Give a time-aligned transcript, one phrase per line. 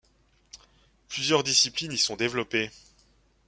[1.09, 2.71] Plusieurs disciplines y sont développés.